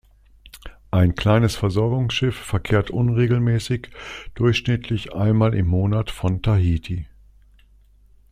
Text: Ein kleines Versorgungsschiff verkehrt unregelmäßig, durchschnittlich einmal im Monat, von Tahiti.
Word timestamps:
Ein 0.89 1.13
kleines 1.13 1.55
Versorgungsschiff 1.55 2.35
verkehrt 2.35 2.89
unregelmäßig, 2.89 3.89
durchschnittlich 4.33 5.13
einmal 5.13 5.53
im 5.53 5.67
Monat, 5.67 6.09
von 6.09 6.41
Tahiti. 6.41 7.05